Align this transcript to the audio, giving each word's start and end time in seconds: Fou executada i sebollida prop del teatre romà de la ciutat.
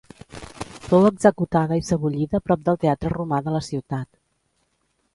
Fou 0.85 1.05
executada 1.09 1.77
i 1.81 1.85
sebollida 1.91 2.43
prop 2.49 2.65
del 2.71 2.83
teatre 2.87 3.15
romà 3.19 3.45
de 3.49 3.57
la 3.59 3.65
ciutat. 3.71 4.13